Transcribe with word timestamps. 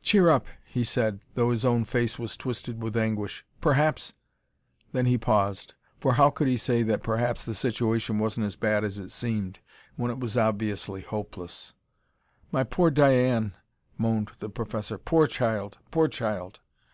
"Cheer 0.00 0.30
up!" 0.30 0.46
he 0.64 0.84
said, 0.84 1.20
though 1.34 1.50
his 1.50 1.66
own 1.66 1.84
face 1.84 2.18
was 2.18 2.34
twisted 2.34 2.82
with 2.82 2.96
anguish. 2.96 3.44
"Perhaps" 3.60 4.14
Then 4.92 5.04
he 5.04 5.18
paused 5.18 5.74
for 5.98 6.14
how 6.14 6.30
could 6.30 6.48
he 6.48 6.56
say 6.56 6.82
that 6.84 7.02
perhaps 7.02 7.44
the 7.44 7.54
situation 7.54 8.18
wasn't 8.18 8.46
as 8.46 8.56
bad 8.56 8.84
as 8.84 8.98
it 8.98 9.10
seemed, 9.10 9.58
when 9.96 10.10
it 10.10 10.18
was 10.18 10.38
obviously 10.38 11.02
hopeless? 11.02 11.74
"My 12.50 12.64
poor 12.64 12.90
Diane!" 12.90 13.52
moaned 13.98 14.30
the 14.38 14.48
professor. 14.48 14.96
"Poor 14.96 15.26
child. 15.26 15.76
Poor 15.90 16.08
child!" 16.08 16.60